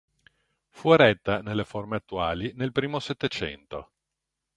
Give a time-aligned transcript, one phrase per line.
[0.71, 3.91] Fu eretta nelle forme attuali nel primo Settecento.